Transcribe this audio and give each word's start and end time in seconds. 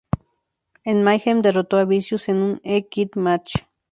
En 0.83 1.03
Mayhem 1.03 1.43
derrotó 1.43 1.77
a 1.77 1.85
Vicious 1.85 2.27
en 2.27 2.37
un 2.37 2.59
"I 2.63 2.81
Quit" 2.89 3.15
match. 3.17 3.53